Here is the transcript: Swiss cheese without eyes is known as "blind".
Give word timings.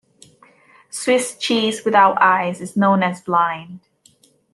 Swiss 0.89 1.37
cheese 1.37 1.85
without 1.85 2.19
eyes 2.19 2.59
is 2.59 2.75
known 2.75 3.03
as 3.03 3.21
"blind". 3.21 3.81